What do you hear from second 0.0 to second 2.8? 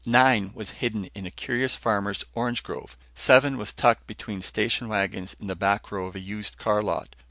Nine was hidden in a curious farmer's orange